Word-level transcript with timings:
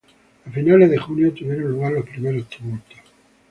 A 0.45 0.49
finales 0.49 0.89
de 0.89 0.97
junio 0.97 1.31
tuvieron 1.31 1.73
lugar 1.73 1.91
los 1.93 2.09
primeros 2.09 2.49
tumultos. 2.49 2.97